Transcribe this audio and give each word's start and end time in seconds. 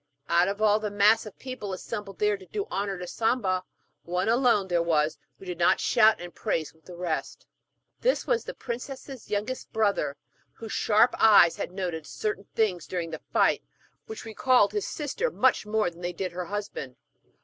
Out 0.27 0.47
of 0.47 0.63
all 0.63 0.79
the 0.79 0.89
mass 0.89 1.27
of 1.27 1.37
people 1.37 1.73
assembled 1.73 2.17
there 2.17 2.35
to 2.35 2.47
do 2.47 2.65
honour 2.71 2.97
to 2.97 3.05
Samba, 3.05 3.63
one 4.01 4.27
alone 4.27 4.67
there 4.67 4.81
was 4.81 5.19
who 5.37 5.45
did 5.45 5.59
not 5.59 5.79
shout 5.79 6.19
and 6.19 6.33
praise 6.33 6.73
with 6.73 6.85
the 6.85 6.95
rest. 6.95 7.45
This 7.99 8.25
was 8.25 8.43
the 8.43 8.55
princess's 8.55 9.29
youngest 9.29 9.71
brother, 9.71 10.17
whose 10.53 10.73
sharp 10.73 11.13
eyes 11.19 11.57
had 11.57 11.71
noted 11.71 12.07
certain 12.07 12.47
things 12.55 12.87
during 12.87 13.11
the 13.11 13.21
fight 13.31 13.61
which 14.07 14.25
recalled 14.25 14.71
his 14.71 14.87
sister 14.87 15.29
much 15.29 15.67
more 15.67 15.91
than 15.91 16.01
they 16.01 16.13
did 16.13 16.31
her 16.31 16.45
husband. 16.45 16.95